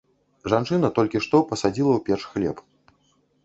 [0.53, 2.67] Жанчына толькі што пасадзіла ў печ хлеб.